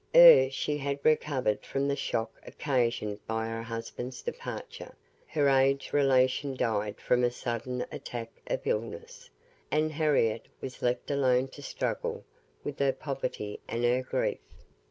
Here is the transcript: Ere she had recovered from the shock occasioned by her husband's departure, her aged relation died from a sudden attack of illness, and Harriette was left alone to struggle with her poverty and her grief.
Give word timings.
Ere 0.15 0.49
she 0.49 0.79
had 0.79 0.97
recovered 1.05 1.63
from 1.63 1.87
the 1.87 1.95
shock 1.95 2.31
occasioned 2.47 3.19
by 3.27 3.45
her 3.45 3.61
husband's 3.61 4.23
departure, 4.23 4.95
her 5.27 5.47
aged 5.47 5.93
relation 5.93 6.55
died 6.55 6.99
from 6.99 7.23
a 7.23 7.29
sudden 7.29 7.85
attack 7.91 8.31
of 8.47 8.65
illness, 8.65 9.29
and 9.69 9.91
Harriette 9.91 10.47
was 10.59 10.81
left 10.81 11.11
alone 11.11 11.47
to 11.49 11.61
struggle 11.61 12.23
with 12.63 12.79
her 12.79 12.93
poverty 12.93 13.59
and 13.67 13.83
her 13.83 14.01
grief. 14.01 14.39